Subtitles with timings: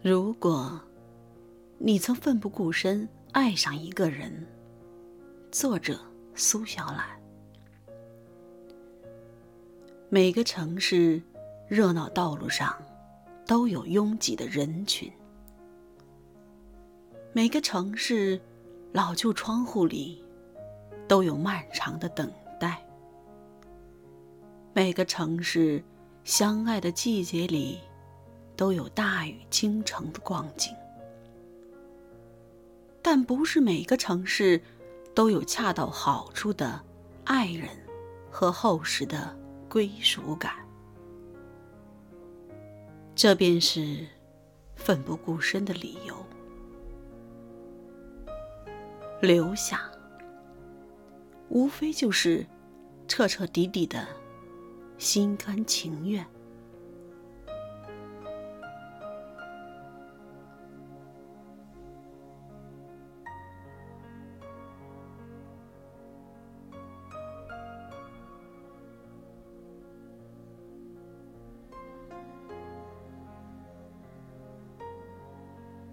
[0.00, 0.80] 如果
[1.76, 4.46] 你曾奋不顾身爱上一个人，
[5.50, 5.98] 作者
[6.36, 7.04] 苏小懒。
[10.08, 11.20] 每个城市
[11.66, 12.80] 热闹道路上
[13.44, 15.12] 都有拥挤的人群，
[17.32, 18.40] 每个城市
[18.92, 20.22] 老旧窗户里
[21.08, 22.30] 都有漫长的等
[22.60, 22.80] 待，
[24.72, 25.82] 每个城市
[26.22, 27.80] 相爱的季节里
[28.58, 30.74] 都有大雨倾城的光景。
[33.00, 34.60] 但不是每个城市
[35.14, 36.84] 都有恰到好处的
[37.24, 37.68] 爱人
[38.30, 39.34] 和厚实的
[39.68, 40.52] 归属感。
[43.14, 44.04] 这便是
[44.74, 46.16] 奋不顾身的理由。
[49.20, 49.90] 留下，
[51.48, 52.44] 无非就是
[53.06, 54.06] 彻彻底底的
[54.98, 56.26] 心甘情愿。